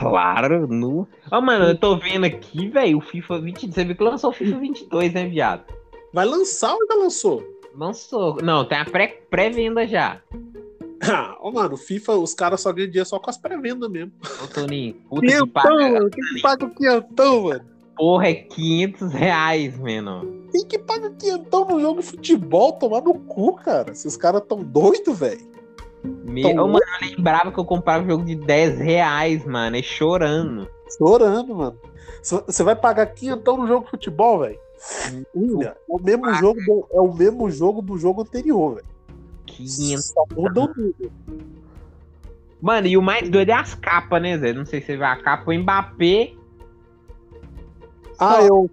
Claro, 0.00 0.66
no. 0.66 1.06
Ó, 1.30 1.40
mano, 1.40 1.66
eu 1.66 1.78
tô 1.78 1.96
vendo 1.96 2.24
aqui, 2.24 2.68
velho, 2.68 2.98
o 2.98 3.00
FIFA 3.02 3.38
22. 3.40 3.74
Você 3.74 3.84
viu 3.84 3.94
que 3.96 4.02
lançou 4.02 4.30
o 4.30 4.32
FIFA 4.32 4.58
22, 4.58 5.12
né, 5.12 5.26
viado? 5.28 5.62
Vai 6.12 6.24
lançar 6.26 6.72
ou 6.74 6.86
já 6.88 6.94
lançou? 6.94 7.44
Lançou. 7.76 8.38
Não, 8.42 8.64
tem 8.64 8.78
a 8.78 8.84
pré- 8.84 9.20
pré-venda 9.30 9.86
já. 9.86 10.20
Ah, 11.02 11.34
ó, 11.40 11.50
mano, 11.50 11.78
FIFA, 11.78 12.12
os 12.18 12.34
caras 12.34 12.60
só 12.60 12.70
ganham 12.74 12.90
dinheiro 12.90 13.08
só 13.08 13.18
com 13.18 13.30
as 13.30 13.38
pré-vendas 13.38 13.90
mesmo. 13.90 14.12
Ô, 14.44 14.46
Toninho, 14.48 14.96
puta 15.08 15.26
que 15.26 15.46
pariu. 15.46 15.92
mano. 15.92 16.10
Quem 16.10 16.22
que 16.34 16.42
paga 16.42 16.64
o 16.66 16.70
quinhentão, 16.74 17.42
mano? 17.44 17.64
Porra, 17.96 18.28
é 18.28 18.34
500 18.34 19.10
reais, 19.10 19.78
mano. 19.78 20.44
Quem 20.52 20.66
que 20.66 20.78
paga 20.78 21.10
quinhentão 21.18 21.64
no 21.64 21.80
jogo 21.80 22.00
de 22.02 22.06
futebol? 22.06 22.72
Tomar 22.74 23.00
no 23.00 23.14
cu, 23.14 23.54
cara. 23.56 23.92
Esses 23.92 24.14
caras 24.14 24.42
tão 24.46 24.62
doidos, 24.62 25.18
velho. 25.18 25.40
Me... 26.30 26.42
Mano, 26.42 26.78
eu 26.78 27.08
lembrava 27.08 27.50
que 27.50 27.58
eu 27.58 27.64
comprava 27.64 28.06
jogo 28.06 28.24
de 28.24 28.36
10 28.36 28.78
reais, 28.78 29.44
mano, 29.44 29.76
e 29.76 29.82
chorando. 29.82 30.68
Chorando, 30.96 31.54
mano. 31.54 31.78
Você 32.22 32.62
vai 32.62 32.76
pagar 32.76 33.06
quinhentão 33.06 33.56
no 33.56 33.66
jogo 33.66 33.84
de 33.84 33.90
futebol, 33.90 34.40
velho? 34.40 34.58
Olha, 35.34 35.68
é 35.68 35.76
o 35.88 35.98
mesmo 35.98 36.34
jogo 36.34 36.60
do, 36.64 36.86
é 36.92 37.00
o 37.00 37.12
mesmo 37.12 37.50
jogo 37.50 37.82
do 37.82 37.98
jogo 37.98 38.22
anterior, 38.22 38.76
velho. 38.76 38.86
500. 39.46 40.04
Só 40.04 40.24
muda 40.34 40.60
o 40.60 40.66
número. 40.68 41.12
Mano, 42.60 42.86
e 42.86 42.96
o 42.96 43.02
mais 43.02 43.28
doido 43.28 43.50
é 43.50 43.54
as 43.54 43.74
capas, 43.74 44.22
né, 44.22 44.36
Zé? 44.38 44.52
Não 44.52 44.66
sei 44.66 44.80
se 44.80 44.86
você 44.86 44.96
vê 44.96 45.04
a 45.04 45.16
capa, 45.16 45.50
o 45.50 45.54
Mbappé. 45.54 46.34
Ah, 48.18 48.42
eu, 48.42 48.70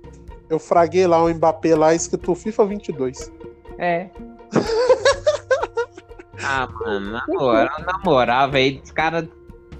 eu 0.50 0.60
fraguei 0.60 1.08
lá 1.08 1.24
o 1.24 1.34
Mbappé 1.34 1.76
lá 1.76 1.96
escrito 1.96 2.36
FIFA 2.36 2.66
22. 2.66 3.32
É. 3.78 4.10
ah, 6.48 6.68
mano, 6.74 7.12
na 7.12 7.24
moral, 7.28 7.80
na 7.86 8.00
moral, 8.04 8.52
velho, 8.52 8.82
os 8.84 8.92
caras. 8.92 9.26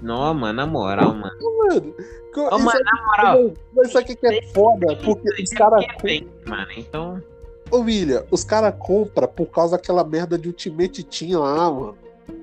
Não, 0.00 0.32
mano, 0.34 0.52
na 0.52 0.66
moral, 0.66 1.14
mano. 1.14 1.32
Mano, 1.68 1.94
isso 1.98 2.64
mano, 2.64 2.80
na 2.84 3.04
moral. 3.06 3.34
aqui- 3.34 3.54
mas 3.74 3.92
sabe 3.92 4.12
o 4.12 4.16
que 4.16 4.26
é 4.26 4.42
foda? 4.54 4.96
Porque 4.96 5.42
os 5.42 5.50
caras. 5.50 5.84
vem, 6.02 6.28
mano, 6.46 6.68
então. 6.76 7.22
Ô, 7.70 7.78
William, 7.78 8.24
os 8.30 8.44
caras 8.44 8.74
compram 8.78 9.28
por 9.28 9.46
causa 9.46 9.76
daquela 9.76 10.04
merda 10.04 10.38
de 10.38 10.48
Ultimate 10.48 11.02
Team 11.04 11.40
lá, 11.40 11.70
mano. 11.70 11.96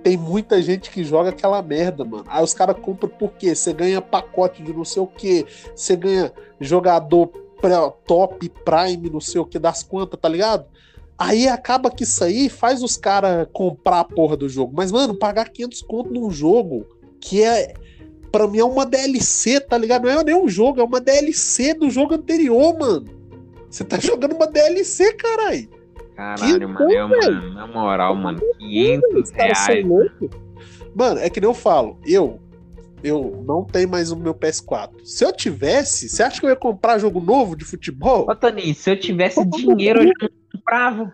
Tem 0.04 0.18
muita 0.18 0.62
gente 0.62 0.90
que 0.92 1.04
joga 1.04 1.30
aquela 1.30 1.62
merda, 1.62 2.04
mano. 2.04 2.26
Aí 2.28 2.44
os 2.44 2.54
caras 2.54 2.76
compram 2.80 3.10
por 3.10 3.32
quê? 3.32 3.56
Você 3.56 3.72
ganha 3.72 4.02
pacote 4.02 4.62
de 4.62 4.74
não 4.74 4.84
sei 4.86 5.02
o 5.02 5.08
quê. 5.08 5.46
Você 5.76 5.96
ganha 5.96 6.32
jogador 6.60 7.28
top, 8.06 8.50
prime, 8.64 9.10
não 9.10 9.22
sei 9.22 9.42
o 9.42 9.46
que, 9.46 9.58
das 9.58 9.82
quantas, 9.82 10.20
tá 10.20 10.30
ligado? 10.30 10.66
Aí 11.18 11.48
acaba 11.48 11.90
que 11.90 12.04
isso 12.04 12.24
aí 12.24 12.50
faz 12.50 12.84
os 12.84 12.98
caras 12.98 13.48
comprar 13.54 14.02
a 14.02 14.04
porra 14.04 14.36
do 14.36 14.50
jogo. 14.50 14.74
Mas, 14.76 14.92
mano, 14.92 15.16
pagar 15.16 15.50
500 15.50 15.82
conto 15.84 16.14
num 16.14 16.30
jogo 16.30 16.86
que 17.20 17.42
é. 17.44 17.74
Pra 18.32 18.48
mim 18.48 18.60
é 18.60 18.66
uma 18.66 18.86
DLC, 18.86 19.62
tá 19.62 19.78
ligado? 19.78 20.04
Não 20.04 20.20
é 20.20 20.24
nem 20.24 20.36
um 20.36 20.50
jogo, 20.50 20.82
é 20.82 20.84
uma 20.84 21.00
DLC 21.00 21.74
do 21.74 21.90
jogo 21.90 22.16
anterior, 22.16 22.78
mano. 22.78 23.06
Você 23.70 23.86
tá 23.86 23.98
jogando 23.98 24.36
uma 24.36 24.48
DLC, 24.48 25.14
caralho. 25.14 25.70
Caralho, 26.16 26.60
Que 26.60 26.66
mano, 26.66 26.92
eu, 26.92 27.08
mano, 27.08 27.54
na 27.54 27.68
moral, 27.68 28.16
mano, 28.16 28.40
500 28.58 29.22
Os 29.22 29.32
caras 29.32 29.58
são 29.60 29.68
reais. 29.74 29.88
loucos. 29.88 30.30
Mano, 30.94 31.20
é 31.20 31.30
que 31.30 31.40
nem 31.40 31.50
eu 31.50 31.54
falo, 31.54 31.98
eu 32.06 32.40
eu 33.04 33.44
não 33.46 33.64
tenho 33.64 33.88
mais 33.88 34.12
o 34.12 34.16
meu 34.18 34.34
PS4. 34.34 34.90
Se 35.04 35.24
eu 35.24 35.32
tivesse, 35.32 36.10
você 36.10 36.24
acha 36.24 36.40
que 36.40 36.46
eu 36.46 36.50
ia 36.50 36.56
comprar 36.56 36.98
jogo 36.98 37.20
novo 37.22 37.56
de 37.56 37.64
futebol? 37.64 38.26
Ô, 38.28 38.36
Toninho, 38.36 38.74
se 38.74 38.90
eu 38.90 39.00
tivesse 39.00 39.46
dinheiro, 39.46 40.02
eu 40.02 40.08
já 40.08 40.14
não 40.22 40.30
comprava. 40.56 41.14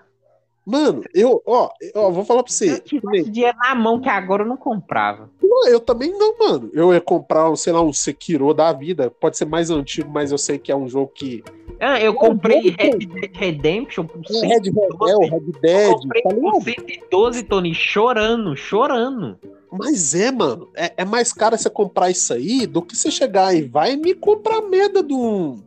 Mano, 0.63 1.03
eu, 1.13 1.41
ó, 1.45 1.69
ó, 1.95 2.11
vou 2.11 2.23
falar 2.23 2.43
pra 2.43 2.51
Se 2.53 2.67
eu 2.67 2.75
você. 2.75 2.81
tivesse 2.81 3.29
dinheiro 3.31 3.57
na 3.57 3.73
mão, 3.73 3.99
que 3.99 4.07
agora 4.07 4.43
eu 4.43 4.47
não 4.47 4.55
comprava. 4.57 5.27
Não, 5.41 5.67
Eu 5.67 5.79
também 5.79 6.11
não, 6.17 6.37
mano. 6.37 6.69
Eu 6.71 6.93
ia 6.93 7.01
comprar, 7.01 7.53
sei 7.55 7.73
lá, 7.73 7.81
um 7.81 7.91
Sekiro 7.91 8.53
da 8.53 8.71
vida. 8.71 9.09
Pode 9.09 9.37
ser 9.37 9.45
mais 9.45 9.69
antigo, 9.71 10.09
mas 10.11 10.31
eu 10.31 10.37
sei 10.37 10.59
que 10.59 10.71
é 10.71 10.75
um 10.75 10.87
jogo 10.87 11.11
que. 11.13 11.43
Ah, 11.79 11.99
eu 11.99 12.13
comprei 12.13 12.61
louco. 12.61 12.77
Red 12.79 12.97
Dead 12.99 13.35
Redemption 13.35 14.05
por 14.05 14.21
É 14.29 14.33
o 14.33 14.41
Red, 14.41 14.63
112. 14.65 15.11
é, 15.11 15.15
o 15.15 15.19
Red 15.19 15.35
Eu 15.35 15.59
Dead, 15.61 15.93
comprei 15.93 16.21
tá 16.21 16.29
por 16.29 16.35
ligado? 16.35 16.63
112, 16.63 17.43
Tony, 17.43 17.73
chorando, 17.73 18.55
chorando. 18.55 19.39
Mas 19.71 20.13
é, 20.13 20.31
mano. 20.31 20.69
É, 20.75 20.93
é 20.97 21.05
mais 21.05 21.33
caro 21.33 21.57
você 21.57 21.69
comprar 21.71 22.11
isso 22.11 22.33
aí 22.33 22.67
do 22.67 22.81
que 22.83 22.95
você 22.95 23.09
chegar 23.09 23.55
e 23.55 23.63
vai 23.63 23.95
me 23.95 24.13
comprar 24.13 24.61
merda 24.61 24.99
é 24.99 25.03
De 25.03 25.09
jogo 25.09 25.63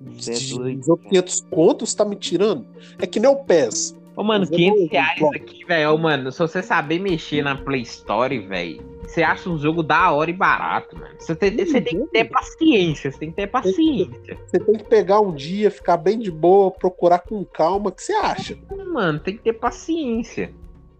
500 0.00 1.40
contos, 1.50 1.94
tá 1.94 2.04
me 2.04 2.16
tirando? 2.16 2.66
É 2.98 3.06
que 3.06 3.20
nem 3.20 3.30
o 3.30 3.36
PES. 3.36 3.96
Ô, 4.16 4.24
mano, 4.24 4.40
Mas 4.40 4.50
eu 4.50 4.56
500 4.56 4.80
não- 4.80 4.88
reais 4.88 5.20
bom. 5.20 5.30
aqui, 5.34 5.64
velho. 5.64 5.94
Ô, 5.94 5.98
mano, 5.98 6.32
se 6.32 6.38
você 6.38 6.62
saber 6.62 6.98
mexer 6.98 7.42
na 7.42 7.56
Play 7.56 7.82
Store, 7.82 8.38
velho, 8.38 8.82
você 9.02 9.22
acha 9.22 9.48
um 9.48 9.56
jogo 9.58 9.82
da 9.82 10.10
hora 10.10 10.30
e 10.30 10.32
barato, 10.34 10.96
mano. 10.96 11.14
Você 11.18 11.34
tem, 11.34 11.56
você 11.56 11.80
tem 11.80 12.00
que 12.04 12.10
ter 12.10 12.24
paciência, 12.24 13.10
você 13.10 13.18
tem 13.18 13.30
que 13.30 13.36
ter 13.36 13.46
paciência. 13.46 14.38
Você 14.46 14.58
tem 14.58 14.74
que 14.76 14.84
pegar 14.84 15.20
um 15.20 15.32
dia, 15.34 15.70
ficar 15.70 15.96
bem 15.96 16.18
de 16.18 16.30
boa, 16.30 16.70
procurar 16.70 17.20
com 17.20 17.44
calma. 17.44 17.88
O 17.90 17.92
que 17.92 18.02
você 18.02 18.12
acha? 18.14 18.58
Mano, 18.92 19.18
tem 19.20 19.36
que 19.36 19.42
ter 19.42 19.54
paciência. 19.54 20.52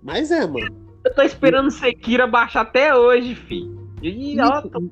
Mas 0.02 0.30
é, 0.30 0.46
mano. 0.46 0.74
Eu 1.04 1.14
tô 1.14 1.22
esperando 1.22 1.70
Sekira 1.70 2.26
baixar 2.26 2.60
até 2.62 2.94
hoje, 2.94 3.34
fi. 3.34 3.68
E, 4.02 4.34
E 4.34 4.36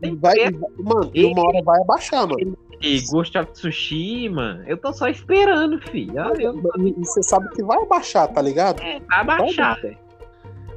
tem 0.00 0.16
vai, 0.16 0.34
mano, 0.78 1.10
e 1.14 1.24
uma 1.24 1.46
hora 1.46 1.62
vai 1.62 1.80
abaixar, 1.80 2.28
mano. 2.28 2.56
E 2.80 3.00
Ghost 3.10 3.36
of 3.36 3.50
Tsushima, 3.52 4.62
eu 4.66 4.76
tô 4.76 4.92
só 4.92 5.08
esperando, 5.08 5.80
fi. 5.80 6.08
Ó, 6.16 6.34
eu, 6.34 6.54
E 6.78 6.92
você 7.04 7.22
sabe 7.22 7.48
que 7.50 7.62
vai 7.62 7.82
abaixar, 7.82 8.28
tá 8.28 8.40
ligado? 8.40 8.80
é, 8.82 9.00
vai 9.00 9.24
baixar, 9.24 9.80
velho. 9.80 9.98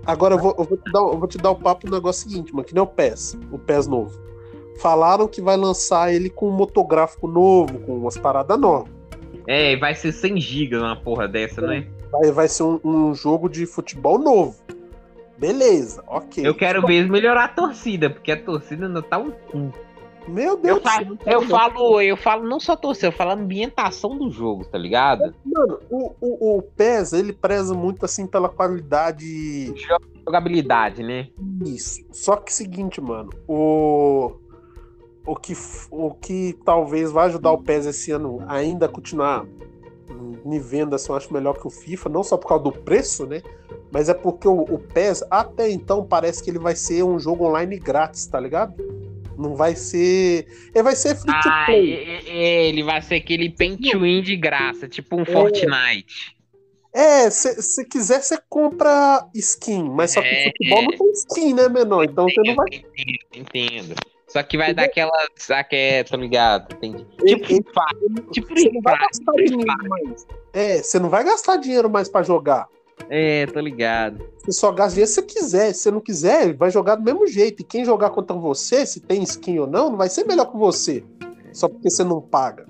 Agora 0.05 0.33
eu 0.33 0.39
vou, 0.39 0.55
eu 0.57 0.63
vou 0.63 0.77
te 0.77 0.91
dar, 0.91 0.99
eu 0.99 1.17
vou 1.19 1.27
te 1.27 1.37
dar 1.37 1.51
o 1.51 1.55
papo 1.55 1.85
no 1.87 1.93
negócio 1.93 2.27
seguinte, 2.27 2.51
mano, 2.53 2.65
que 2.65 2.73
nem 2.73 2.81
o 2.81 2.87
PES, 2.87 3.37
o 3.51 3.59
PES 3.59 3.87
novo. 3.87 4.19
Falaram 4.79 5.27
que 5.27 5.41
vai 5.41 5.55
lançar 5.55 6.11
ele 6.11 6.29
com 6.29 6.47
um 6.49 6.51
motográfico 6.51 7.27
novo, 7.27 7.79
com 7.81 7.97
umas 7.97 8.17
paradas 8.17 8.59
novas. 8.59 8.91
É, 9.47 9.75
vai 9.75 9.93
ser 9.93 10.11
100 10.11 10.39
GB 10.41 10.77
uma 10.77 10.95
porra 10.95 11.27
dessa, 11.27 11.61
né? 11.61 11.87
Vai, 12.11 12.31
vai 12.31 12.47
ser 12.47 12.63
um, 12.63 12.79
um 12.83 13.13
jogo 13.13 13.47
de 13.47 13.65
futebol 13.67 14.17
novo. 14.17 14.55
Beleza, 15.41 16.03
ok. 16.07 16.45
Eu 16.45 16.53
quero 16.55 16.85
ver 16.85 16.93
eles 16.97 17.09
melhorar 17.09 17.45
a 17.45 17.47
torcida, 17.47 18.11
porque 18.11 18.31
a 18.31 18.39
torcida 18.41 18.85
ainda 18.85 19.01
tá 19.01 19.17
um 19.17 19.31
cu. 19.31 19.73
Meu 20.27 20.55
Deus 20.55 20.77
Eu, 20.77 20.79
do 20.79 20.87
fa- 20.87 20.97
céu. 20.99 21.17
eu 21.25 21.41
falo, 21.47 21.99
eu 22.01 22.15
falo 22.15 22.47
não 22.47 22.59
só 22.59 22.75
torcida, 22.75 23.07
eu 23.07 23.11
falo 23.11 23.31
a 23.31 23.33
ambientação 23.33 24.15
do 24.15 24.29
jogo, 24.29 24.63
tá 24.65 24.77
ligado? 24.77 25.33
Mano, 25.43 25.79
o, 25.89 26.13
o, 26.21 26.57
o 26.59 26.61
PES, 26.61 27.13
ele 27.13 27.33
preza 27.33 27.73
muito 27.73 28.05
assim 28.05 28.27
pela 28.27 28.47
qualidade. 28.47 29.73
Jogabilidade, 30.23 31.01
né? 31.01 31.29
Isso. 31.65 32.01
Só 32.11 32.35
que 32.35 32.53
seguinte, 32.53 33.01
mano, 33.01 33.31
o. 33.47 34.33
O 35.25 35.35
que, 35.35 35.53
o 35.91 36.11
que 36.15 36.57
talvez 36.65 37.11
vai 37.11 37.27
ajudar 37.27 37.51
o 37.51 37.61
PES 37.61 37.85
esse 37.87 38.11
ano 38.11 38.43
ainda 38.47 38.87
a 38.87 38.89
continuar 38.89 39.45
em 40.45 40.59
vendas, 40.59 41.07
eu 41.07 41.15
acho 41.15 41.33
melhor 41.33 41.59
que 41.59 41.67
o 41.67 41.69
FIFA, 41.69 42.09
não 42.09 42.23
só 42.23 42.37
por 42.37 42.47
causa 42.47 42.63
do 42.63 42.71
preço, 42.71 43.25
né? 43.25 43.41
Mas 43.91 44.09
é 44.09 44.13
porque 44.13 44.47
o, 44.47 44.61
o 44.61 44.79
PES, 44.79 45.23
até 45.29 45.69
então, 45.69 46.05
parece 46.05 46.43
que 46.43 46.49
ele 46.49 46.59
vai 46.59 46.75
ser 46.75 47.03
um 47.03 47.19
jogo 47.19 47.45
online 47.45 47.77
grátis, 47.77 48.25
tá 48.25 48.39
ligado? 48.39 48.73
Não 49.37 49.55
vai 49.55 49.75
ser. 49.75 50.47
Ele 50.73 50.83
vai 50.83 50.95
ser 50.95 51.15
free 51.15 51.31
to 51.31 51.49
Ah, 51.49 51.65
play. 51.65 51.93
é- 51.93 52.29
é- 52.29 52.67
ele 52.67 52.83
vai 52.83 53.01
ser 53.01 53.15
aquele 53.15 53.49
paint 53.49 53.79
to 53.91 53.99
win 53.99 54.21
de 54.21 54.35
graça, 54.35 54.87
tipo 54.87 55.19
um 55.19 55.25
Fortnite. 55.25 56.35
É, 56.93 57.29
se, 57.29 57.61
se 57.61 57.85
quiser, 57.85 58.21
você 58.21 58.37
compra 58.49 59.25
skin, 59.33 59.83
mas 59.89 60.11
só 60.11 60.21
que 60.21 60.27
É, 60.27 60.43
futebol 60.43 60.83
não 60.83 60.97
tem 60.97 61.11
skin, 61.11 61.53
né, 61.53 61.69
menor? 61.69 62.03
Então 62.03 62.25
você 62.25 62.41
não 62.43 62.55
vai. 62.55 62.67
Entendo, 62.67 63.17
entendo. 63.33 63.95
Só 64.31 64.41
que 64.43 64.57
vai 64.57 64.73
dar 64.73 64.83
aquela. 64.83 65.11
Sabe, 65.35 65.67
é, 65.75 66.03
tô 66.03 66.15
ligado? 66.17 66.73
Entendi. 66.75 67.05
Ele- 67.23 67.39
Tipo 67.45 67.71
Fire. 67.71 68.27
Tipo 68.31 68.47
Você 68.55 68.69
não 68.71 68.81
vai 68.81 68.97
gastar 68.99 69.31
dinheiro 69.33 69.89
mais. 69.89 70.27
É, 70.53 70.77
você 70.83 70.99
não 70.99 71.09
vai 71.09 71.23
gastar 71.23 71.55
dinheiro 71.57 71.89
mais 71.89 72.07
pra 72.09 72.23
jogar. 72.23 72.67
É, 73.09 73.45
tô 73.47 73.59
ligado. 73.59 74.23
Você 74.39 74.51
só 74.51 74.71
gasta 74.71 74.91
dinheiro 74.91 75.07
se 75.09 75.15
você 75.15 75.21
quiser. 75.23 75.73
Se 75.73 75.81
você 75.81 75.91
não 75.91 75.99
quiser, 75.99 76.53
vai 76.53 76.69
jogar 76.71 76.95
do 76.95 77.03
mesmo 77.03 77.25
jeito. 77.27 77.61
E 77.61 77.63
quem 77.65 77.83
jogar 77.83 78.11
contra 78.11 78.35
você, 78.37 78.85
se 78.85 78.99
tem 78.99 79.21
skin 79.23 79.59
ou 79.59 79.67
não, 79.67 79.89
não 79.89 79.97
vai 79.97 80.07
ser 80.07 80.25
melhor 80.25 80.45
que 80.51 80.57
você. 80.57 81.03
Só 81.51 81.67
porque 81.67 81.89
você 81.89 82.03
não 82.03 82.21
paga. 82.21 82.65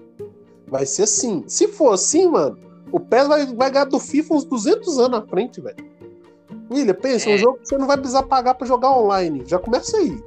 Vai 0.68 0.86
ser 0.86 1.04
assim. 1.04 1.44
Se 1.48 1.68
for 1.68 1.92
assim, 1.94 2.28
mano, 2.30 2.58
o 2.92 3.00
PES 3.00 3.28
vai, 3.28 3.46
vai 3.48 3.70
ganhar 3.70 3.86
do 3.86 4.00
FIFA 4.00 4.34
uns 4.36 4.46
200 4.46 4.98
anos 4.98 5.12
na 5.20 5.28
frente, 5.28 5.60
velho. 5.62 5.78
William, 6.72 6.94
pensa, 6.96 7.30
É. 7.30 7.36
um 7.36 7.38
jogo 7.38 7.60
que 7.60 7.68
você 7.68 7.78
não 7.78 7.86
vai 7.86 7.98
precisar 7.98 8.24
pagar 8.24 8.54
pra 8.56 8.66
jogar 8.66 8.92
online. 8.92 9.44
Já 9.46 9.60
começa 9.60 9.98
aí. 9.98 10.18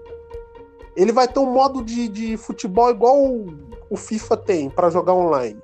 Ele 0.96 1.12
vai 1.12 1.26
ter 1.26 1.40
um 1.40 1.52
modo 1.52 1.82
de, 1.82 2.08
de 2.08 2.36
futebol 2.36 2.90
igual 2.90 3.22
o, 3.22 3.54
o 3.90 3.96
FIFA 3.96 4.36
tem 4.36 4.70
pra 4.70 4.90
jogar 4.90 5.14
online. 5.14 5.60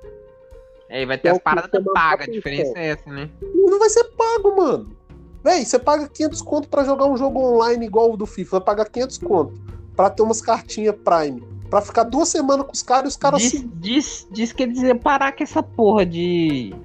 É, 0.89 1.05
vai 1.05 1.17
ter 1.17 1.29
É 1.29 1.33
o 1.33 1.35
as 1.37 1.41
paradas 1.41 1.83
pagas. 1.93 2.27
A 2.27 2.31
diferença 2.31 2.73
é 2.75 2.87
essa, 2.89 3.09
né? 3.09 3.29
E 3.41 3.69
não 3.69 3.79
vai 3.79 3.89
ser 3.89 4.03
pago, 4.11 4.55
mano. 4.57 4.95
Véi, 5.43 5.65
você 5.65 5.79
paga 5.79 6.07
500 6.07 6.41
conto 6.41 6.67
pra 6.67 6.83
jogar 6.83 7.05
um 7.05 7.17
jogo 7.17 7.39
online 7.39 7.85
igual 7.85 8.11
o 8.11 8.17
do 8.17 8.25
FIFA. 8.25 8.57
Vai 8.57 8.65
pagar 8.65 8.89
500 8.89 9.17
conto 9.19 9.53
pra 9.95 10.09
ter 10.09 10.21
umas 10.21 10.41
cartinhas 10.41 10.95
Prime. 10.95 11.41
Pra 11.69 11.81
ficar 11.81 12.03
duas 12.03 12.27
semanas 12.27 12.65
com 12.65 12.73
os 12.73 12.83
caras 12.83 13.05
e 13.05 13.07
os 13.09 13.15
caras 13.15 13.41
Diz, 13.41 13.65
diz, 13.75 14.27
diz 14.29 14.51
que 14.51 14.67
dizer 14.67 14.99
parar 14.99 15.31
com 15.31 15.43
essa 15.43 15.63
porra 15.63 16.05
de. 16.05 16.75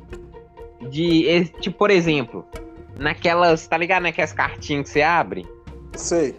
De. 0.88 1.46
Tipo, 1.60 1.76
por 1.76 1.90
exemplo, 1.90 2.44
naquelas. 2.96 3.66
Tá 3.66 3.76
ligado? 3.76 4.04
Naquelas 4.04 4.32
cartinhas 4.32 4.84
que 4.84 4.90
você 4.90 5.02
abre? 5.02 5.44
Sei. 5.96 6.36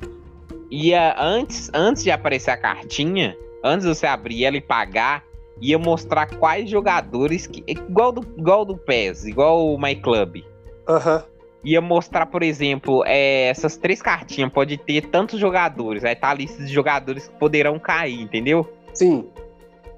Ia 0.71 1.15
antes, 1.19 1.69
antes 1.73 2.03
de 2.03 2.11
aparecer 2.11 2.51
a 2.51 2.57
cartinha, 2.57 3.35
antes 3.63 3.87
de 3.87 3.93
você 3.95 4.05
abrir 4.05 4.45
ela 4.45 4.57
e 4.57 4.61
pagar, 4.61 5.23
ia 5.61 5.77
mostrar 5.77 6.27
quais 6.37 6.69
jogadores 6.69 7.47
que 7.47 7.63
igual 7.67 8.11
do 8.11 8.21
igual 8.37 8.65
do 8.65 8.77
PES, 8.77 9.25
igual 9.25 9.73
o 9.73 9.79
My 9.79 9.95
Club. 9.95 10.43
Aham. 10.87 11.23
Ia 11.63 11.81
mostrar, 11.81 12.27
por 12.27 12.43
exemplo, 12.43 13.03
é, 13.05 13.47
essas 13.49 13.75
três 13.75 14.01
cartinhas 14.01 14.51
pode 14.51 14.77
ter 14.77 15.07
tantos 15.07 15.39
jogadores, 15.39 16.03
aí 16.03 16.15
tá 16.15 16.29
a 16.29 16.33
lista 16.33 16.63
de 16.63 16.71
jogadores 16.71 17.27
que 17.27 17.35
poderão 17.37 17.79
cair, 17.79 18.21
entendeu? 18.21 18.71
Sim. 18.93 19.27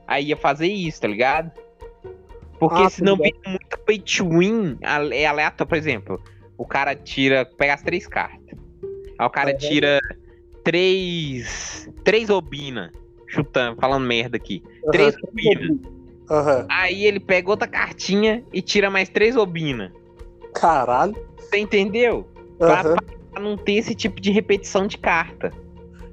Aí 0.07 0.27
ia 0.27 0.37
fazer 0.37 0.67
isso, 0.67 1.01
tá 1.01 1.07
ligado? 1.07 1.51
Porque 2.57 2.81
Ah, 2.81 2.89
senão 2.89 3.17
tá 3.17 3.23
vira 3.23 3.37
muito 3.47 3.79
pay 3.85 3.99
to 3.99 4.27
win, 4.27 4.77
é 5.11 5.25
aleatório, 5.25 5.67
por 5.67 5.77
exemplo. 5.77 6.21
O 6.57 6.65
cara 6.65 6.95
tira, 6.95 7.45
pega 7.45 7.73
as 7.73 7.83
três 7.83 8.07
cartas. 8.07 8.57
Aí 9.17 9.25
o 9.25 9.29
cara 9.29 9.51
Aham. 9.51 9.57
tira 9.57 9.99
três. 10.69 11.89
Três 12.03 12.29
obina. 12.29 12.91
Chutando, 13.27 13.79
falando 13.79 14.05
merda 14.05 14.37
aqui. 14.37 14.63
Aham. 14.83 14.91
Três 14.91 15.15
obina. 15.23 15.79
Aham. 16.29 16.65
Aí 16.69 17.05
ele 17.05 17.19
pega 17.19 17.49
outra 17.49 17.67
cartinha 17.67 18.43
e 18.53 18.61
tira 18.61 18.89
mais 18.89 19.09
três 19.09 19.35
obina. 19.35 19.91
Caralho. 20.53 21.15
Você 21.37 21.57
entendeu? 21.57 22.27
Pra, 22.57 22.81
Aham. 22.81 22.95
pra 23.31 23.41
não 23.41 23.57
ter 23.57 23.73
esse 23.73 23.95
tipo 23.95 24.21
de 24.21 24.31
repetição 24.31 24.85
de 24.87 24.97
carta. 24.97 25.51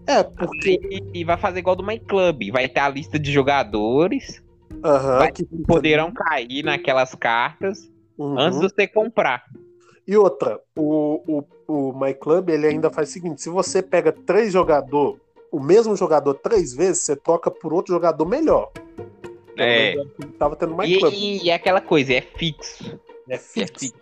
É, 0.06 0.22
porque. 0.22 0.78
E, 0.90 1.20
e 1.20 1.24
vai 1.24 1.36
fazer 1.36 1.58
igual 1.58 1.76
do 1.76 1.84
My 1.84 1.98
Club. 1.98 2.50
Vai 2.52 2.68
ter 2.68 2.80
a 2.80 2.88
lista 2.88 3.18
de 3.18 3.30
jogadores. 3.32 4.42
Aham. 4.84 5.18
Vai- 5.18 5.32
que- 5.32 5.44
Poderão 5.66 6.12
cair 6.12 6.62
naquelas 6.62 7.14
cartas 7.14 7.90
Uhum. 8.18 8.38
antes 8.38 8.58
de 8.60 8.68
você 8.68 8.86
comprar. 8.86 9.42
E 10.06 10.16
outra, 10.16 10.60
o, 10.76 11.42
o, 11.68 11.88
o 11.90 11.98
My 11.98 12.14
Club 12.14 12.48
ele 12.50 12.66
ainda 12.66 12.90
faz 12.90 13.08
o 13.08 13.12
seguinte: 13.12 13.42
se 13.42 13.48
você 13.48 13.82
pega 13.82 14.12
três 14.12 14.52
jogadores, 14.52 15.20
o 15.50 15.58
mesmo 15.60 15.96
jogador 15.96 16.34
três 16.34 16.74
vezes, 16.74 17.02
você 17.02 17.16
troca 17.16 17.50
por 17.50 17.72
outro 17.72 17.92
jogador 17.94 18.24
melhor. 18.26 18.70
É. 19.58 19.94
Tava 20.38 20.54
tendo 20.56 20.76
My 20.76 20.86
E, 20.86 20.98
Club. 20.98 21.12
e- 21.14 21.44
e 21.44 21.50
é 21.50 21.54
aquela 21.54 21.80
coisa, 21.80 22.12
é 22.12 22.20
fixo. 22.20 22.98
É 23.28 23.34
É 23.34 23.38
fixo. 23.38 23.72
fixo. 23.78 23.94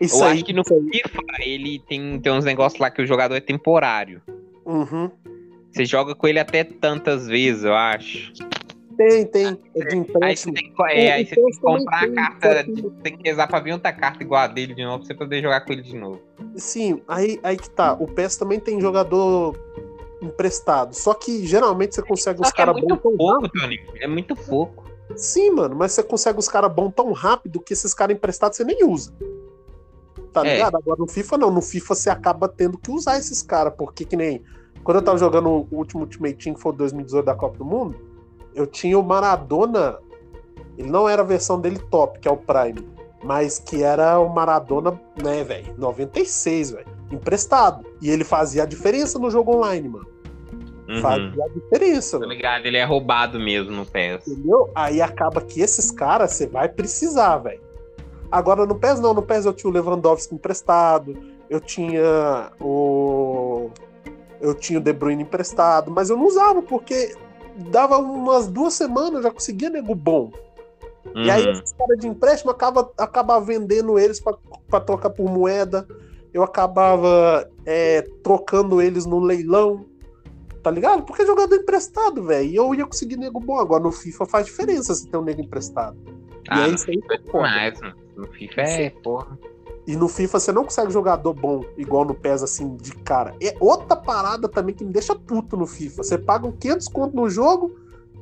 Isso 0.00 0.16
Eu 0.22 0.24
aí, 0.24 0.32
acho 0.34 0.44
que 0.44 0.52
no 0.52 0.62
isso 0.62 0.72
aí. 0.72 0.80
FIFA 0.92 1.22
ele 1.44 1.78
tem, 1.86 2.18
tem 2.20 2.32
uns 2.32 2.44
negócios 2.44 2.80
lá 2.80 2.90
que 2.90 3.02
o 3.02 3.06
jogador 3.06 3.34
é 3.34 3.40
temporário. 3.40 4.22
Uhum. 4.64 5.10
Você 5.70 5.84
joga 5.84 6.14
com 6.14 6.26
ele 6.26 6.38
até 6.38 6.64
tantas 6.64 7.26
vezes, 7.26 7.64
eu 7.64 7.74
acho. 7.74 8.32
Tem, 9.08 9.24
tem. 9.24 9.46
É 9.46 9.50
de 9.52 9.56
Aí 9.56 9.88
você 9.88 9.96
empréstimo. 9.96 10.52
tem 10.54 10.72
que, 10.74 10.82
é, 10.92 11.12
aí 11.12 11.24
você 11.26 11.34
tem 11.34 11.46
que 11.46 11.58
comprar 11.60 12.02
a 12.04 12.14
carta, 12.14 12.64
tem 13.02 13.16
que 13.16 13.28
rezar 13.28 13.46
pra 13.46 13.58
vir 13.60 13.72
outra 13.72 13.92
carta 13.94 14.22
igual 14.22 14.42
a 14.42 14.46
dele 14.46 14.74
de 14.74 14.84
novo 14.84 14.98
pra 14.98 15.06
você 15.06 15.14
poder 15.14 15.40
jogar 15.40 15.62
com 15.62 15.72
ele 15.72 15.80
de 15.80 15.96
novo. 15.96 16.20
Sim, 16.54 17.00
aí, 17.08 17.40
aí 17.42 17.56
que 17.56 17.70
tá. 17.70 17.94
O 17.94 18.06
PES 18.06 18.36
também 18.36 18.60
tem 18.60 18.78
jogador 18.78 19.56
emprestado. 20.20 20.92
Só 20.94 21.14
que 21.14 21.46
geralmente 21.46 21.94
você 21.94 22.02
consegue 22.02 22.42
os 22.42 22.50
que 22.52 22.60
é 22.60 22.66
caras 22.66 22.78
muito 22.78 22.94
bons 23.02 23.16
pouco, 23.16 23.48
Tony. 23.48 23.80
É 24.00 24.06
muito 24.06 24.36
pouco. 24.36 24.84
Sim, 25.16 25.50
mano, 25.52 25.74
mas 25.74 25.92
você 25.92 26.02
consegue 26.02 26.38
os 26.38 26.46
caras 26.48 26.70
bons 26.70 26.92
tão 26.94 27.10
rápido 27.12 27.58
que 27.58 27.72
esses 27.72 27.94
caras 27.94 28.14
emprestados 28.14 28.58
você 28.58 28.64
nem 28.64 28.84
usa. 28.84 29.14
Tá 30.30 30.46
É. 30.46 30.52
ligado? 30.56 30.76
Agora 30.76 30.98
no 31.00 31.08
FIFA 31.08 31.38
não. 31.38 31.50
No 31.50 31.62
FIFA 31.62 31.94
você 31.94 32.10
acaba 32.10 32.48
tendo 32.48 32.76
que 32.76 32.90
usar 32.90 33.16
esses 33.18 33.42
caras, 33.42 33.72
porque 33.78 34.04
que 34.04 34.14
nem. 34.14 34.42
Quando 34.84 34.98
eu 34.98 35.02
tava 35.02 35.16
jogando 35.16 35.48
o 35.48 35.68
último 35.72 36.02
Ultimate 36.02 36.34
Team, 36.36 36.54
que 36.54 36.60
foi 36.60 36.72
o 36.72 36.76
2018 36.76 37.24
da 37.24 37.34
Copa 37.34 37.56
do 37.56 37.64
Mundo, 37.64 38.09
eu 38.54 38.66
tinha 38.66 38.98
o 38.98 39.02
Maradona. 39.02 39.98
Ele 40.76 40.90
não 40.90 41.08
era 41.08 41.22
a 41.22 41.24
versão 41.24 41.60
dele 41.60 41.78
top, 41.90 42.18
que 42.18 42.28
é 42.28 42.30
o 42.30 42.36
Prime. 42.36 42.88
Mas 43.22 43.58
que 43.58 43.82
era 43.82 44.18
o 44.18 44.28
Maradona, 44.28 44.98
né, 45.22 45.44
velho? 45.44 45.74
96, 45.76 46.70
velho. 46.70 46.86
Emprestado. 47.10 47.84
E 48.00 48.08
ele 48.08 48.24
fazia 48.24 48.62
a 48.62 48.66
diferença 48.66 49.18
no 49.18 49.30
jogo 49.30 49.56
online, 49.56 49.88
mano. 49.88 50.06
Uhum. 50.88 51.00
Fazia 51.00 51.44
a 51.44 51.48
diferença, 51.48 52.16
Tô 52.16 52.20
mano. 52.20 52.32
ligado, 52.32 52.66
ele 52.66 52.76
é 52.76 52.84
roubado 52.84 53.38
mesmo 53.38 53.70
no 53.70 53.86
PES. 53.86 54.26
Entendeu? 54.26 54.70
Aí 54.74 55.00
acaba 55.00 55.40
que 55.40 55.60
esses 55.60 55.90
caras 55.90 56.32
você 56.32 56.46
vai 56.46 56.68
precisar, 56.68 57.38
velho. 57.38 57.60
Agora 58.30 58.66
no 58.66 58.74
PES 58.74 59.00
não, 59.00 59.14
no 59.14 59.22
PES 59.22 59.44
eu 59.44 59.52
tinha 59.52 59.70
o 59.70 59.72
Lewandowski 59.72 60.34
emprestado, 60.34 61.16
eu 61.48 61.60
tinha 61.60 62.52
o. 62.60 63.70
Eu 64.40 64.54
tinha 64.54 64.78
o 64.78 64.82
De 64.82 64.92
Bruyne 64.92 65.22
emprestado, 65.22 65.90
mas 65.90 66.08
eu 66.10 66.16
não 66.16 66.26
usava, 66.26 66.62
porque 66.62 67.14
dava 67.60 67.98
umas 67.98 68.48
duas 68.48 68.74
semanas, 68.74 69.22
já 69.22 69.30
conseguia 69.30 69.70
nego 69.70 69.94
bom. 69.94 70.32
E 71.14 71.30
aí 71.30 71.44
Uhum. 71.44 71.52
esses 71.52 71.72
caras 71.72 71.98
de 71.98 72.06
empréstimo 72.08 72.50
acaba, 72.50 72.90
acaba 72.98 73.40
vendendo 73.40 73.98
eles 73.98 74.20
pra 74.20 74.34
pra 74.68 74.80
trocar 74.80 75.10
por 75.10 75.28
moeda. 75.28 75.86
Eu 76.32 76.42
acabava 76.44 77.48
é, 77.66 78.02
trocando 78.22 78.80
eles 78.80 79.04
no 79.04 79.18
leilão. 79.18 79.84
Tá 80.62 80.70
ligado? 80.70 81.02
Porque 81.02 81.22
é 81.22 81.26
jogador 81.26 81.56
emprestado, 81.56 82.22
velho. 82.22 82.48
E 82.48 82.54
eu 82.54 82.74
ia 82.74 82.86
conseguir 82.86 83.16
nego 83.16 83.40
bom. 83.40 83.58
Agora 83.58 83.82
no 83.82 83.90
FIFA 83.90 84.26
faz 84.26 84.46
diferença 84.46 84.94
se 84.94 85.08
ter 85.08 85.16
um 85.16 85.22
nego 85.22 85.40
emprestado. 85.40 85.96
Ah, 86.48 86.60
e 86.60 86.62
é 86.64 86.68
no 86.68 86.74
isso 86.74 86.90
aí 86.90 87.00
é 87.10 87.16
demais, 87.16 87.80
mano. 87.80 87.94
No 88.16 88.26
FIFA 88.28 88.60
é, 88.60 88.90
porra. 88.90 89.38
E 89.86 89.96
no 89.96 90.08
FIFA 90.08 90.38
você 90.38 90.52
não 90.52 90.64
consegue 90.64 90.92
jogador 90.92 91.34
bom 91.34 91.64
igual 91.76 92.04
no 92.04 92.14
PES, 92.14 92.42
assim, 92.42 92.76
de 92.76 92.94
cara. 92.94 93.34
É 93.42 93.56
outra 93.58 93.96
parada 93.96 94.48
também 94.48 94.74
que 94.74 94.84
me 94.84 94.92
deixa 94.92 95.14
puto 95.14 95.56
no 95.56 95.66
FIFA. 95.66 96.02
Você 96.02 96.18
paga 96.18 96.46
um 96.46 96.52
500 96.52 96.88
conto 96.88 97.16
no 97.16 97.28
jogo, 97.28 97.74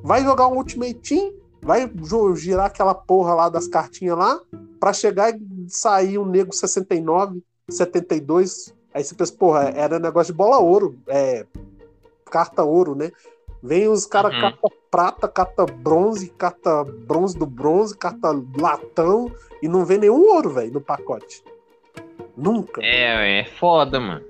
vai 0.02 0.22
jogar 0.22 0.46
um 0.48 0.56
Ultimate 0.56 0.94
Team, 0.94 1.32
vai 1.60 1.90
girar 2.36 2.66
aquela 2.66 2.94
porra 2.94 3.34
lá 3.34 3.48
das 3.48 3.66
cartinhas 3.66 4.16
lá, 4.16 4.40
pra 4.78 4.92
chegar 4.92 5.34
e 5.34 5.40
sair 5.68 6.18
um 6.18 6.24
nego 6.24 6.52
69, 6.54 7.42
72. 7.68 8.74
Aí 8.94 9.04
você 9.04 9.14
pensa, 9.14 9.32
porra, 9.32 9.64
era 9.74 9.98
negócio 9.98 10.32
de 10.32 10.36
bola 10.36 10.58
ouro, 10.58 10.98
é, 11.08 11.44
carta 12.30 12.62
ouro, 12.62 12.94
né? 12.94 13.10
Vem 13.62 13.88
os 13.88 14.06
caras 14.06 14.32
Uhum. 14.34 14.40
carta 14.40 14.68
prata, 14.90 15.28
carta 15.28 15.66
bronze, 15.66 16.28
carta 16.30 16.84
bronze 16.84 17.36
do 17.38 17.44
bronze, 17.46 17.96
carta 17.96 18.30
latão, 18.58 19.30
e 19.62 19.68
não 19.68 19.84
vem 19.84 19.98
nenhum 19.98 20.20
ouro, 20.34 20.50
velho, 20.50 20.72
no 20.72 20.80
pacote. 20.80 21.42
Nunca. 22.36 22.80
É, 22.84 23.40
é 23.40 23.44
foda, 23.44 23.98
mano. 23.98 24.24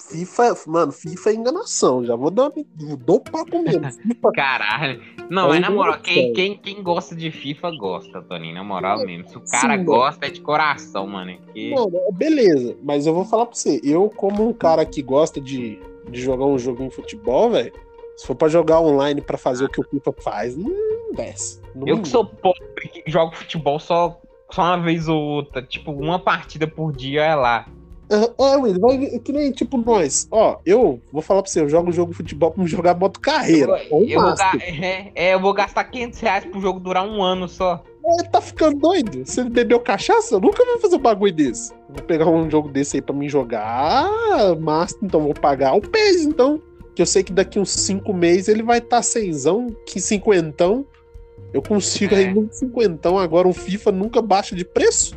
FIFA, 0.00 0.56
mano, 0.68 0.92
FIFA 0.92 1.30
é 1.30 1.34
enganação. 1.34 2.04
Já 2.04 2.14
vou 2.14 2.30
dar, 2.30 2.46
o 2.48 3.20
papo 3.20 3.62
mesmo. 3.62 3.90
FIFA, 3.90 4.32
Caralho. 4.32 5.02
Não, 5.28 5.46
É 5.46 5.48
mas 5.48 5.60
na 5.60 5.70
moral, 5.70 5.98
quem, 6.00 6.32
quem, 6.32 6.56
quem 6.56 6.82
gosta 6.82 7.14
de 7.16 7.30
FIFA 7.32 7.72
gosta, 7.76 8.22
Toninho. 8.22 8.54
Na 8.54 8.64
moral 8.64 9.04
mesmo. 9.04 9.28
Se 9.28 9.36
o 9.36 9.40
cara 9.40 9.60
Sim, 9.60 9.68
mano. 9.68 9.84
gosta, 9.84 10.26
é 10.26 10.30
de 10.30 10.40
coração, 10.40 11.06
mano. 11.06 11.32
é 11.32 11.38
Que... 11.52 11.70
mano, 11.74 11.90
é 11.96 12.12
beleza. 12.12 12.76
Mas 12.82 13.06
eu 13.06 13.14
vou 13.14 13.24
falar 13.24 13.46
pra 13.46 13.54
você. 13.56 13.80
Eu, 13.82 14.08
como 14.08 14.48
um 14.48 14.52
cara 14.52 14.84
que 14.86 15.02
gosta 15.02 15.40
de, 15.40 15.80
de 16.08 16.20
jogar 16.20 16.46
um 16.46 16.58
jogo 16.58 16.82
em 16.84 16.90
futebol, 16.90 17.50
velho, 17.50 17.72
se 18.18 18.26
for 18.26 18.34
pra 18.34 18.48
jogar 18.48 18.80
online 18.80 19.20
pra 19.22 19.38
fazer 19.38 19.64
o 19.64 19.68
que 19.68 19.80
o 19.80 19.84
FIFA 19.84 20.12
faz, 20.20 20.56
não 20.56 20.70
desce. 21.14 21.60
Não 21.74 21.86
Eu 21.86 21.96
me- 21.96 22.02
que 22.02 22.08
sou 22.08 22.24
pobre 22.26 22.60
que 22.92 23.02
jogo 23.10 23.34
futebol 23.34 23.78
só, 23.78 24.20
só 24.50 24.62
uma 24.62 24.80
vez 24.82 25.08
ou 25.08 25.16
outra. 25.18 25.62
Tipo, 25.62 25.92
uma 25.92 26.18
partida 26.18 26.66
por 26.66 26.92
dia 26.92 27.22
é 27.24 27.34
lá. 27.34 27.66
É, 28.10 28.16
É, 28.52 28.56
Will, 28.56 28.80
vai 28.80 28.98
que 29.20 29.32
nem 29.32 29.52
tipo 29.52 29.76
nós. 29.76 30.26
Ó, 30.30 30.58
eu 30.66 31.00
vou 31.12 31.20
falar 31.22 31.42
pra 31.42 31.50
você, 31.50 31.60
eu 31.60 31.68
jogo 31.68 31.92
jogo 31.92 32.10
de 32.12 32.16
futebol 32.16 32.50
pra 32.50 32.62
me 32.64 32.68
jogar 32.68 32.94
moto 32.96 33.20
carreira. 33.20 33.80
Eu, 33.90 34.04
eu 34.08 34.20
vou, 34.20 34.34
é, 34.62 35.12
é, 35.14 35.34
eu 35.34 35.40
vou 35.40 35.52
gastar 35.52 35.84
500 35.84 36.18
reais 36.20 36.44
pro 36.46 36.60
jogo 36.60 36.80
durar 36.80 37.06
um 37.06 37.22
ano 37.22 37.46
só. 37.46 37.82
É, 38.18 38.22
tá 38.24 38.40
ficando 38.40 38.78
doido? 38.78 39.26
Você 39.26 39.44
bebeu 39.44 39.78
cachaça? 39.78 40.36
Eu 40.36 40.40
nunca 40.40 40.64
vou 40.64 40.78
fazer 40.80 40.96
um 40.96 41.00
bagulho 41.00 41.34
desse. 41.34 41.74
Vou 41.90 42.02
pegar 42.02 42.26
um 42.26 42.50
jogo 42.50 42.70
desse 42.70 42.96
aí 42.96 43.02
pra 43.02 43.14
mim 43.14 43.28
jogar. 43.28 44.08
Master, 44.58 45.00
então 45.04 45.20
vou 45.20 45.34
pagar 45.34 45.74
o 45.74 45.80
PES, 45.82 46.22
então. 46.24 46.60
Que 46.98 47.02
eu 47.02 47.06
sei 47.06 47.22
que 47.22 47.32
daqui 47.32 47.60
uns 47.60 47.70
5 47.70 48.12
meses 48.12 48.48
ele 48.48 48.60
vai 48.60 48.78
estar 48.78 48.96
tá 48.96 49.02
seisão, 49.04 49.68
que 49.86 50.00
cinquentão. 50.00 50.84
Eu 51.52 51.62
consigo 51.62 52.12
É. 52.12 52.18
ainda 52.18 52.40
um 52.40 52.48
cinquentão. 52.50 53.16
Agora 53.16 53.46
um 53.46 53.52
FIFA 53.54 53.92
nunca 53.92 54.20
baixa 54.20 54.56
de 54.56 54.64
preço. 54.64 55.16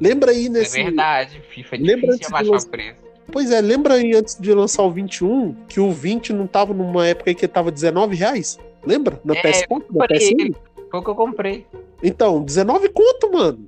Lembra 0.00 0.30
aí 0.30 0.48
nesse. 0.48 0.80
É 0.80 0.84
verdade, 0.84 1.42
FIFA 1.50 1.76
é 1.76 1.78
Lembra 1.78 2.12
difícil 2.16 2.34
lançar- 2.34 2.66
o 2.66 2.70
preço. 2.70 3.00
Pois 3.30 3.50
é, 3.50 3.60
lembra 3.60 3.94
aí 3.96 4.14
antes 4.14 4.38
de 4.40 4.50
lançar 4.54 4.82
o 4.82 4.90
21 4.90 5.52
que 5.68 5.78
o 5.78 5.92
20 5.92 6.32
não 6.32 6.46
tava 6.46 6.72
numa 6.72 7.06
época 7.06 7.34
que 7.34 7.46
tava 7.46 7.70
19 7.70 8.16
reais? 8.16 8.58
Lembra? 8.82 9.20
Na 9.22 9.34
É, 9.36 9.42
PS4, 9.42 9.68
na 9.90 10.00
comprei 10.00 10.18
PS1? 10.20 10.40
ele. 10.40 10.56
Foi 10.90 11.00
o 11.00 11.04
que 11.04 11.10
eu 11.10 11.14
comprei. 11.14 11.66
Então, 12.02 12.42
19 12.42 12.88
conto, 12.88 13.30
mano. 13.30 13.66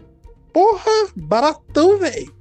Porra, 0.54 0.90
baratão, 1.14 1.98
velho. 1.98 2.32